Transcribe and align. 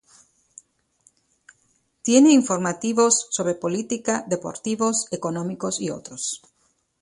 Tiene 2.01 2.31
informativos 2.31 3.27
sobre 3.29 3.53
política, 3.53 4.25
deportivos, 4.27 5.05
económicos 5.11 5.79
y 5.79 5.91
otros. 5.91 6.41